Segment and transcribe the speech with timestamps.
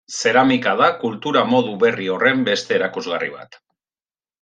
[0.19, 3.65] Zeramika da kultura modu berri horren beste erakusgarri bat.